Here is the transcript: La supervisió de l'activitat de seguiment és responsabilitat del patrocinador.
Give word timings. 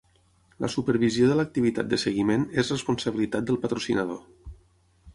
La 0.63 0.69
supervisió 0.75 1.27
de 1.33 1.35
l'activitat 1.41 1.93
de 1.93 2.01
seguiment 2.05 2.49
és 2.65 2.75
responsabilitat 2.77 3.49
del 3.51 3.63
patrocinador. 3.67 4.29